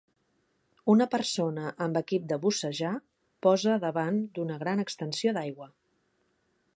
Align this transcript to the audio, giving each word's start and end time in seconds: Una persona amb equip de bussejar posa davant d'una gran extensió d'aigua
Una 0.93 1.05
persona 1.15 1.73
amb 1.87 1.99
equip 2.01 2.25
de 2.31 2.39
bussejar 2.45 2.95
posa 3.49 3.77
davant 3.87 4.19
d'una 4.39 4.59
gran 4.67 4.85
extensió 4.85 5.39
d'aigua 5.39 5.69